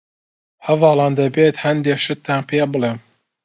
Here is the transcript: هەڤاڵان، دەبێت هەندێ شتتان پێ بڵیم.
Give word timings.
هەڤاڵان، 0.65 1.11
دەبێت 1.19 1.55
هەندێ 1.65 1.93
شتتان 2.03 2.41
پێ 2.49 2.61
بڵیم. 2.71 2.97